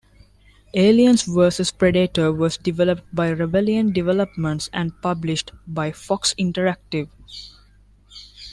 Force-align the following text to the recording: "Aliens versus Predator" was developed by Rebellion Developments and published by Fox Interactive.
"Aliens 0.73 1.21
versus 1.27 1.71
Predator" 1.71 2.31
was 2.31 2.57
developed 2.57 3.03
by 3.13 3.27
Rebellion 3.29 3.91
Developments 3.93 4.67
and 4.73 4.99
published 4.99 5.51
by 5.67 5.91
Fox 5.91 6.33
Interactive. 6.39 7.07